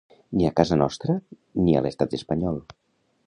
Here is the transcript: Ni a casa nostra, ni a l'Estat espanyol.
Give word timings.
Ni 0.37 0.45
a 0.47 0.51
casa 0.59 0.77
nostra, 0.81 1.17
ni 1.67 1.77
a 1.77 1.83
l'Estat 1.87 2.17
espanyol. 2.21 2.61